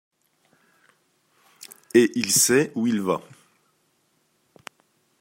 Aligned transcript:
Et 1.93 2.09
il 2.15 2.31
sait 2.31 2.71
où 2.73 2.87
il 2.87 3.03
va. 3.03 3.21